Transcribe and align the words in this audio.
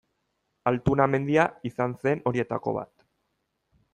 Altuna 0.71 1.05
mendia 1.15 1.43
izan 1.71 1.95
zen 2.05 2.25
horietako 2.31 2.75
bat. 2.81 2.93